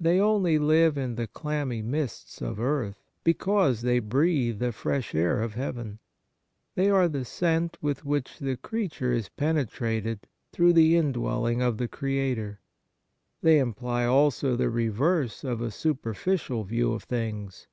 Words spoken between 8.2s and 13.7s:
the creature is penetrated through the indwelling of the Creator. They